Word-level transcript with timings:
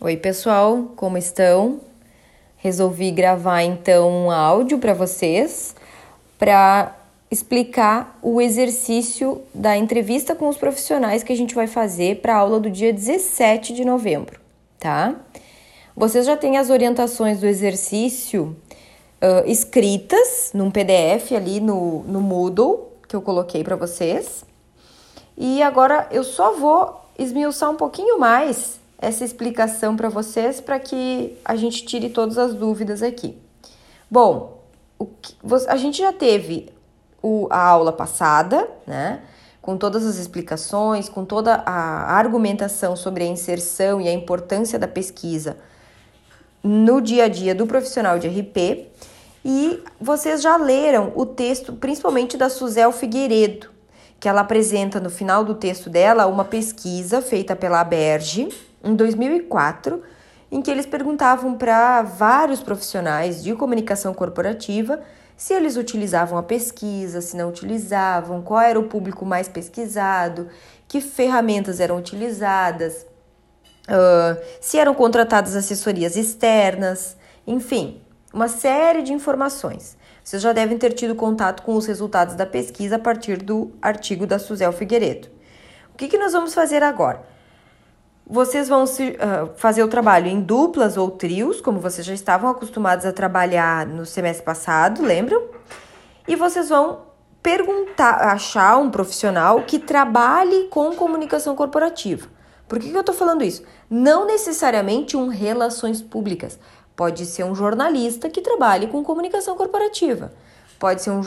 Oi, 0.00 0.16
pessoal, 0.16 0.92
como 0.94 1.18
estão? 1.18 1.80
Resolvi 2.56 3.10
gravar 3.10 3.64
então 3.64 4.08
um 4.08 4.30
áudio 4.30 4.78
para 4.78 4.94
vocês 4.94 5.74
para 6.38 6.96
explicar 7.28 8.16
o 8.22 8.40
exercício 8.40 9.42
da 9.52 9.76
entrevista 9.76 10.36
com 10.36 10.48
os 10.48 10.56
profissionais 10.56 11.24
que 11.24 11.32
a 11.32 11.36
gente 11.36 11.52
vai 11.52 11.66
fazer 11.66 12.20
para 12.20 12.36
a 12.36 12.38
aula 12.38 12.60
do 12.60 12.70
dia 12.70 12.92
17 12.92 13.72
de 13.72 13.84
novembro, 13.84 14.38
tá? 14.78 15.16
Vocês 15.96 16.26
já 16.26 16.36
têm 16.36 16.58
as 16.58 16.70
orientações 16.70 17.40
do 17.40 17.46
exercício 17.48 18.56
uh, 19.20 19.50
escritas 19.50 20.52
num 20.54 20.70
PDF 20.70 21.32
ali 21.34 21.58
no, 21.58 22.04
no 22.04 22.20
Moodle 22.20 22.86
que 23.08 23.16
eu 23.16 23.20
coloquei 23.20 23.64
para 23.64 23.74
vocês. 23.74 24.44
E 25.36 25.60
agora 25.60 26.06
eu 26.12 26.22
só 26.22 26.52
vou 26.52 27.00
esmiuçar 27.18 27.68
um 27.68 27.76
pouquinho 27.76 28.16
mais 28.20 28.77
essa 29.00 29.24
explicação 29.24 29.96
para 29.96 30.08
vocês 30.08 30.60
para 30.60 30.78
que 30.78 31.36
a 31.44 31.54
gente 31.54 31.84
tire 31.86 32.10
todas 32.10 32.36
as 32.36 32.54
dúvidas 32.54 33.02
aqui. 33.02 33.38
Bom, 34.10 34.60
que, 35.22 35.36
a 35.68 35.76
gente 35.76 35.98
já 35.98 36.12
teve 36.12 36.68
o, 37.22 37.46
a 37.50 37.60
aula 37.60 37.92
passada, 37.92 38.68
né? 38.86 39.20
Com 39.62 39.76
todas 39.76 40.06
as 40.06 40.16
explicações, 40.16 41.08
com 41.08 41.24
toda 41.24 41.54
a 41.54 42.16
argumentação 42.16 42.96
sobre 42.96 43.22
a 43.24 43.26
inserção 43.26 44.00
e 44.00 44.08
a 44.08 44.12
importância 44.12 44.78
da 44.78 44.88
pesquisa 44.88 45.58
no 46.62 47.00
dia 47.00 47.24
a 47.24 47.28
dia 47.28 47.54
do 47.54 47.66
profissional 47.66 48.18
de 48.18 48.28
RP. 48.28 48.88
E 49.44 49.82
vocês 50.00 50.42
já 50.42 50.56
leram 50.56 51.12
o 51.14 51.24
texto, 51.26 51.72
principalmente 51.74 52.36
da 52.36 52.48
Suzel 52.48 52.90
Figueiredo, 52.90 53.70
que 54.18 54.28
ela 54.28 54.40
apresenta 54.40 54.98
no 54.98 55.10
final 55.10 55.44
do 55.44 55.54
texto 55.54 55.88
dela 55.88 56.26
uma 56.26 56.44
pesquisa 56.44 57.20
feita 57.20 57.54
pela 57.54 57.84
Berge 57.84 58.48
em 58.82 58.94
2004, 58.94 60.02
em 60.50 60.62
que 60.62 60.70
eles 60.70 60.86
perguntavam 60.86 61.56
para 61.56 62.02
vários 62.02 62.60
profissionais 62.60 63.42
de 63.42 63.54
comunicação 63.54 64.14
corporativa 64.14 65.00
se 65.38 65.54
eles 65.54 65.76
utilizavam 65.76 66.36
a 66.36 66.42
pesquisa, 66.42 67.20
se 67.20 67.36
não 67.36 67.48
utilizavam, 67.50 68.42
qual 68.42 68.60
era 68.60 68.78
o 68.78 68.88
público 68.88 69.24
mais 69.24 69.46
pesquisado, 69.46 70.48
que 70.88 71.00
ferramentas 71.00 71.78
eram 71.78 71.96
utilizadas, 71.96 73.06
uh, 73.88 74.42
se 74.60 74.78
eram 74.78 74.94
contratadas 74.94 75.54
assessorias 75.54 76.16
externas, 76.16 77.16
enfim, 77.46 78.02
uma 78.32 78.48
série 78.48 79.00
de 79.02 79.12
informações. 79.12 79.96
Vocês 80.24 80.42
já 80.42 80.52
devem 80.52 80.76
ter 80.76 80.92
tido 80.92 81.14
contato 81.14 81.62
com 81.62 81.76
os 81.76 81.86
resultados 81.86 82.34
da 82.34 82.44
pesquisa 82.44 82.96
a 82.96 82.98
partir 82.98 83.36
do 83.36 83.70
artigo 83.80 84.26
da 84.26 84.40
Suzel 84.40 84.72
Figueiredo. 84.72 85.28
O 85.94 85.96
que, 85.96 86.08
que 86.08 86.18
nós 86.18 86.32
vamos 86.32 86.52
fazer 86.52 86.82
agora? 86.82 87.22
Vocês 88.30 88.68
vão 88.68 88.84
se, 88.84 89.12
uh, 89.12 89.50
fazer 89.56 89.82
o 89.82 89.88
trabalho 89.88 90.26
em 90.26 90.38
duplas 90.38 90.98
ou 90.98 91.10
trios, 91.10 91.62
como 91.62 91.80
vocês 91.80 92.06
já 92.06 92.12
estavam 92.12 92.50
acostumados 92.50 93.06
a 93.06 93.12
trabalhar 93.12 93.86
no 93.86 94.04
semestre 94.04 94.44
passado, 94.44 95.02
lembram? 95.02 95.44
E 96.26 96.36
vocês 96.36 96.68
vão 96.68 97.06
perguntar, 97.42 98.16
achar 98.16 98.76
um 98.76 98.90
profissional 98.90 99.62
que 99.62 99.78
trabalhe 99.78 100.64
com 100.64 100.94
comunicação 100.94 101.56
corporativa. 101.56 102.28
Por 102.68 102.78
que, 102.78 102.90
que 102.90 102.96
eu 102.96 103.00
estou 103.00 103.14
falando 103.14 103.42
isso? 103.42 103.62
Não 103.88 104.26
necessariamente 104.26 105.16
um 105.16 105.28
relações 105.28 106.02
públicas. 106.02 106.58
Pode 106.94 107.24
ser 107.24 107.44
um 107.44 107.54
jornalista 107.54 108.28
que 108.28 108.42
trabalhe 108.42 108.88
com 108.88 109.02
comunicação 109.02 109.56
corporativa. 109.56 110.30
Pode 110.78 111.00
ser 111.00 111.10
um, 111.10 111.22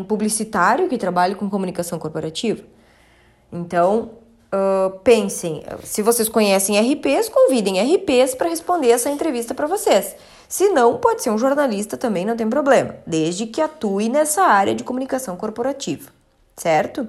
um 0.00 0.02
publicitário 0.02 0.88
que 0.88 0.98
trabalhe 0.98 1.36
com 1.36 1.48
comunicação 1.48 2.00
corporativa. 2.00 2.64
Então, 3.52 4.21
pensem, 5.02 5.62
se 5.82 6.02
vocês 6.02 6.28
conhecem 6.28 6.78
RPs, 6.78 7.28
convidem 7.28 7.80
RPs 7.94 8.34
para 8.34 8.48
responder 8.48 8.90
essa 8.90 9.10
entrevista 9.10 9.54
para 9.54 9.66
vocês. 9.66 10.14
Se 10.48 10.68
não, 10.68 10.98
pode 10.98 11.22
ser 11.22 11.30
um 11.30 11.38
jornalista 11.38 11.96
também, 11.96 12.26
não 12.26 12.36
tem 12.36 12.48
problema, 12.48 12.96
desde 13.06 13.46
que 13.46 13.60
atue 13.60 14.08
nessa 14.08 14.42
área 14.42 14.74
de 14.74 14.84
comunicação 14.84 15.36
corporativa, 15.36 16.10
certo? 16.56 17.08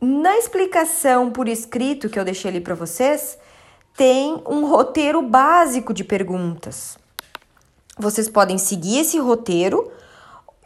Na 0.00 0.36
explicação 0.38 1.30
por 1.30 1.46
escrito 1.46 2.08
que 2.08 2.18
eu 2.18 2.24
deixei 2.24 2.50
ali 2.50 2.60
para 2.60 2.74
vocês, 2.74 3.38
tem 3.96 4.42
um 4.46 4.66
roteiro 4.66 5.20
básico 5.20 5.92
de 5.92 6.02
perguntas. 6.02 6.98
Vocês 7.98 8.28
podem 8.28 8.56
seguir 8.56 9.00
esse 9.00 9.18
roteiro 9.18 9.92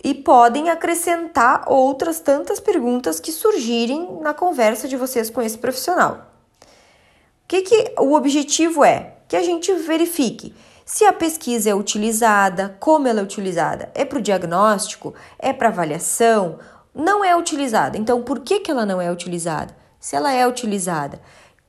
e 0.06 0.15
podem 0.15 0.71
acrescentar 0.71 1.65
outras 1.67 2.21
tantas 2.21 2.61
perguntas 2.61 3.19
que 3.19 3.33
surgirem 3.33 4.21
na 4.21 4.33
conversa 4.33 4.87
de 4.87 4.97
vocês 4.97 5.28
com 5.28 5.43
esse 5.43 5.59
profissional. 5.59 6.31
O 6.62 7.49
que, 7.49 7.62
que 7.62 7.93
o 7.99 8.15
objetivo 8.15 8.84
é? 8.84 9.15
Que 9.27 9.34
a 9.34 9.43
gente 9.43 9.72
verifique 9.72 10.55
se 10.84 11.05
a 11.05 11.12
pesquisa 11.12 11.71
é 11.71 11.75
utilizada, 11.75 12.77
como 12.78 13.09
ela 13.09 13.19
é 13.19 13.22
utilizada. 13.25 13.91
É 13.97 14.05
para 14.05 14.21
o 14.21 14.22
diagnóstico? 14.22 15.12
É 15.41 15.53
para 15.53 15.71
avaliação? 15.71 16.61
Não 16.95 17.25
é 17.25 17.37
utilizada. 17.37 17.99
Então, 17.99 18.22
por 18.22 18.39
que, 18.39 18.61
que 18.61 18.71
ela 18.71 18.87
não 18.87 19.03
é 19.03 19.11
utilizada? 19.11 19.77
Se 19.99 20.15
ela 20.15 20.33
é 20.33 20.47
utilizada, 20.47 21.21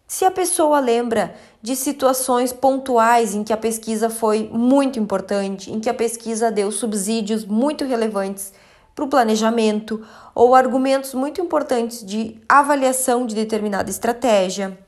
se 0.07 0.23
a 0.23 0.31
pessoa 0.31 0.79
lembra 0.79 1.35
de 1.61 1.75
situações 1.75 2.53
pontuais 2.53 3.35
em 3.35 3.43
que 3.43 3.51
a 3.51 3.57
pesquisa 3.57 4.09
foi 4.09 4.49
muito 4.51 4.97
importante, 4.97 5.69
em 5.69 5.81
que 5.81 5.89
a 5.89 5.93
pesquisa 5.93 6.49
deu 6.49 6.71
subsídios 6.71 7.43
muito 7.43 7.83
relevantes 7.83 8.53
para 8.95 9.03
o 9.03 9.09
planejamento 9.09 10.03
ou 10.33 10.55
argumentos 10.55 11.13
muito 11.13 11.41
importantes 11.41 12.03
de 12.05 12.41
avaliação 12.47 13.25
de 13.25 13.35
determinada 13.35 13.89
estratégia, 13.89 14.79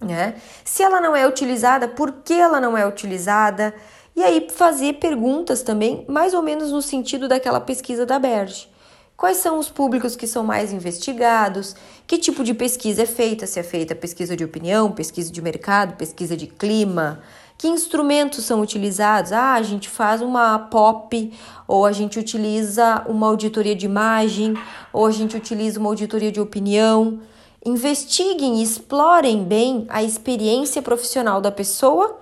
né? 0.00 0.34
Se 0.64 0.82
ela 0.82 1.00
não 1.00 1.14
é 1.14 1.26
utilizada, 1.26 1.86
por 1.86 2.10
que 2.10 2.34
ela 2.34 2.60
não 2.60 2.76
é 2.76 2.86
utilizada? 2.86 3.72
E 4.16 4.22
aí 4.22 4.48
fazer 4.50 4.94
perguntas 4.94 5.62
também, 5.62 6.04
mais 6.08 6.34
ou 6.34 6.42
menos 6.42 6.72
no 6.72 6.82
sentido 6.82 7.28
daquela 7.28 7.60
pesquisa 7.60 8.04
da 8.04 8.18
Berge. 8.18 8.68
Quais 9.16 9.36
são 9.36 9.60
os 9.60 9.68
públicos 9.68 10.16
que 10.16 10.26
são 10.26 10.42
mais 10.42 10.72
investigados? 10.72 11.76
Que 12.04 12.18
tipo 12.18 12.42
de 12.42 12.52
pesquisa 12.52 13.02
é 13.02 13.06
feita? 13.06 13.46
Se 13.46 13.60
é 13.60 13.62
feita 13.62 13.94
pesquisa 13.94 14.36
de 14.36 14.44
opinião, 14.44 14.90
pesquisa 14.90 15.30
de 15.30 15.40
mercado, 15.40 15.96
pesquisa 15.96 16.36
de 16.36 16.48
clima? 16.48 17.20
Que 17.56 17.68
instrumentos 17.68 18.44
são 18.44 18.60
utilizados? 18.60 19.30
Ah, 19.30 19.54
a 19.54 19.62
gente 19.62 19.88
faz 19.88 20.20
uma 20.20 20.58
POP, 20.58 21.32
ou 21.68 21.86
a 21.86 21.92
gente 21.92 22.18
utiliza 22.18 23.04
uma 23.06 23.28
auditoria 23.28 23.76
de 23.76 23.86
imagem, 23.86 24.54
ou 24.92 25.06
a 25.06 25.12
gente 25.12 25.36
utiliza 25.36 25.78
uma 25.78 25.90
auditoria 25.90 26.32
de 26.32 26.40
opinião. 26.40 27.20
Investiguem 27.64 28.58
e 28.58 28.62
explorem 28.64 29.44
bem 29.44 29.86
a 29.90 30.02
experiência 30.02 30.82
profissional 30.82 31.40
da 31.40 31.52
pessoa 31.52 32.18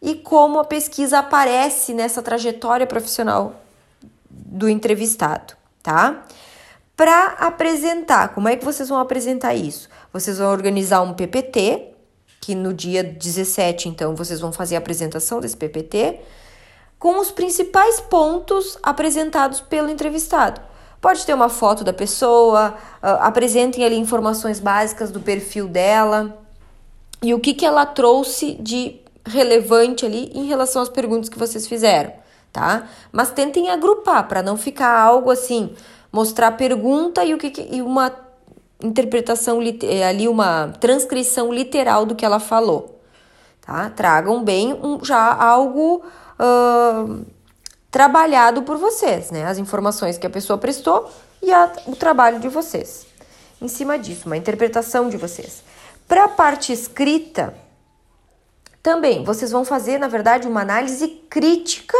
e 0.00 0.14
como 0.14 0.58
a 0.58 0.64
pesquisa 0.64 1.20
aparece 1.20 1.94
nessa 1.94 2.22
trajetória 2.22 2.86
profissional 2.86 3.54
do 4.30 4.68
entrevistado 4.68 5.63
tá? 5.84 6.24
Para 6.96 7.34
apresentar, 7.38 8.34
como 8.34 8.48
é 8.48 8.56
que 8.56 8.64
vocês 8.64 8.88
vão 8.88 8.98
apresentar 8.98 9.54
isso? 9.54 9.88
Vocês 10.12 10.38
vão 10.38 10.50
organizar 10.50 11.02
um 11.02 11.12
PPT, 11.12 11.92
que 12.40 12.54
no 12.54 12.72
dia 12.72 13.04
17, 13.04 13.88
então, 13.88 14.16
vocês 14.16 14.40
vão 14.40 14.52
fazer 14.52 14.76
a 14.76 14.78
apresentação 14.78 15.40
desse 15.40 15.56
PPT, 15.56 16.20
com 16.98 17.20
os 17.20 17.30
principais 17.30 18.00
pontos 18.00 18.78
apresentados 18.82 19.60
pelo 19.60 19.90
entrevistado. 19.90 20.60
Pode 21.00 21.26
ter 21.26 21.34
uma 21.34 21.50
foto 21.50 21.84
da 21.84 21.92
pessoa, 21.92 22.74
uh, 23.02 23.06
apresentem 23.20 23.84
ali 23.84 23.96
informações 23.96 24.58
básicas 24.58 25.10
do 25.10 25.20
perfil 25.20 25.68
dela 25.68 26.38
e 27.22 27.34
o 27.34 27.40
que, 27.40 27.52
que 27.52 27.66
ela 27.66 27.84
trouxe 27.84 28.54
de 28.54 29.00
relevante 29.26 30.06
ali 30.06 30.30
em 30.34 30.46
relação 30.46 30.80
às 30.80 30.88
perguntas 30.88 31.28
que 31.28 31.38
vocês 31.38 31.66
fizeram 31.66 32.23
tá? 32.54 32.88
Mas 33.10 33.32
tentem 33.32 33.68
agrupar 33.68 34.28
para 34.28 34.40
não 34.40 34.56
ficar 34.56 34.96
algo 34.96 35.28
assim, 35.28 35.74
mostrar 36.12 36.52
pergunta 36.52 37.24
e 37.24 37.34
o 37.34 37.38
que, 37.38 37.52
e 37.60 37.82
uma 37.82 38.12
interpretação 38.80 39.58
eh, 39.82 40.06
ali 40.06 40.28
uma 40.28 40.68
transcrição 40.80 41.52
literal 41.52 42.06
do 42.06 42.14
que 42.14 42.24
ela 42.24 42.38
falou, 42.38 43.00
tá? 43.60 43.90
Tragam 43.90 44.44
bem 44.44 44.72
um, 44.72 45.04
já 45.04 45.34
algo 45.34 46.04
uh, 46.38 47.26
trabalhado 47.90 48.62
por 48.62 48.76
vocês, 48.76 49.32
né? 49.32 49.44
As 49.46 49.58
informações 49.58 50.16
que 50.16 50.26
a 50.26 50.30
pessoa 50.30 50.56
prestou 50.56 51.10
e 51.42 51.52
a, 51.52 51.72
o 51.86 51.96
trabalho 51.96 52.38
de 52.38 52.48
vocês. 52.48 53.04
Em 53.60 53.66
cima 53.66 53.98
disso, 53.98 54.26
uma 54.26 54.36
interpretação 54.36 55.08
de 55.08 55.16
vocês. 55.16 55.64
Para 56.06 56.24
a 56.24 56.28
parte 56.28 56.72
escrita, 56.72 57.52
também 58.80 59.24
vocês 59.24 59.50
vão 59.50 59.64
fazer, 59.64 59.98
na 59.98 60.06
verdade, 60.06 60.46
uma 60.46 60.60
análise 60.60 61.08
crítica 61.08 61.96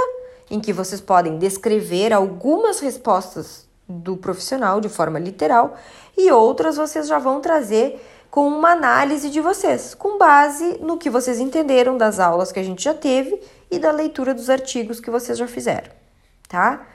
em 0.55 0.61
que 0.61 0.73
vocês 0.73 1.01
podem 1.01 1.37
descrever 1.37 2.13
algumas 2.13 2.79
respostas 2.79 3.67
do 3.89 4.17
profissional 4.17 4.81
de 4.81 4.89
forma 4.89 5.19
literal 5.19 5.77
e 6.17 6.31
outras 6.31 6.77
vocês 6.77 7.09
já 7.09 7.19
vão 7.19 7.41
trazer 7.41 8.01
com 8.31 8.47
uma 8.47 8.71
análise 8.71 9.31
de 9.31 9.41
vocês, 9.41 9.95
com 9.95 10.17
base 10.17 10.79
no 10.81 10.97
que 10.97 11.11
vocês 11.11 11.41
entenderam 11.41 11.99
das 11.99 12.21
aulas 12.21 12.53
que 12.53 12.61
a 12.61 12.63
gente 12.63 12.85
já 12.85 12.95
teve 12.95 13.41
e 13.69 13.81
da 13.81 13.91
leitura 13.91 14.33
dos 14.33 14.49
artigos 14.49 15.01
que 15.01 15.11
vocês 15.11 15.37
já 15.37 15.47
fizeram, 15.49 15.91
tá? 16.49 16.87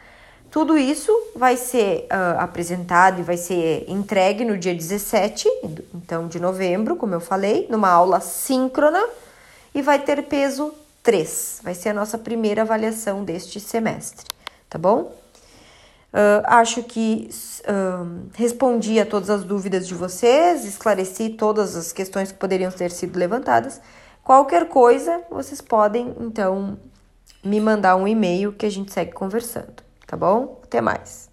Tudo 0.50 0.78
isso 0.78 1.12
vai 1.36 1.58
ser 1.58 2.08
uh, 2.12 2.40
apresentado 2.40 3.20
e 3.20 3.24
vai 3.24 3.38
ser 3.38 3.86
entregue 3.88 4.44
no 4.44 4.58
dia 4.58 4.74
17, 4.74 5.48
então 5.94 6.28
de 6.28 6.40
novembro, 6.40 6.96
como 6.96 7.14
eu 7.14 7.20
falei, 7.20 7.68
numa 7.70 7.90
aula 7.90 8.20
síncrona 8.20 9.06
e 9.76 9.82
vai 9.82 10.00
ter 10.00 10.24
peso 10.24 10.74
3. 11.10 11.62
Vai 11.64 11.74
ser 11.74 11.90
a 11.90 11.94
nossa 11.96 12.20
primeira 12.20 12.62
avaliação 12.62 13.24
deste 13.24 13.60
semestre, 13.60 14.28
tá 14.70 14.78
bom? 14.78 15.12
Uh, 16.14 16.46
acho 16.46 16.84
que 16.84 17.28
uh, 17.62 18.30
respondi 18.36 19.00
a 19.00 19.06
todas 19.08 19.32
as 19.32 19.44
dúvidas 19.44 19.88
de 19.88 19.96
vocês, 19.96 20.66
esclareci 20.66 21.30
todas 21.30 21.76
as 21.76 21.92
questões 21.92 22.32
que 22.32 22.38
poderiam 22.38 22.72
ter 22.72 22.92
sido 22.92 23.18
levantadas. 23.18 23.82
Qualquer 24.24 24.68
coisa, 24.68 25.24
vocês 25.32 25.62
podem 25.62 26.16
então 26.20 26.78
me 27.44 27.60
mandar 27.60 27.96
um 27.96 28.08
e-mail 28.08 28.54
que 28.54 28.68
a 28.68 28.72
gente 28.72 28.94
segue 28.94 29.12
conversando, 29.12 29.82
tá 30.06 30.16
bom? 30.16 30.62
Até 30.64 30.80
mais. 30.80 31.29